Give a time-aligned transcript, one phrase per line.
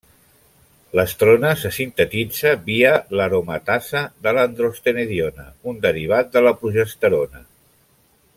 [0.99, 7.47] L'estrona se sintetitza via l'aromatasa de l'androstenediona, un derivat de la progesterona.